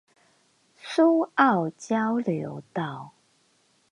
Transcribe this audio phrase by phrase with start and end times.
[0.81, 3.11] 蘇澳交流道